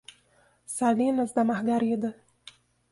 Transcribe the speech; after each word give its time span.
Salinas 0.75 1.29
da 1.35 1.43
Margarida 1.43 2.11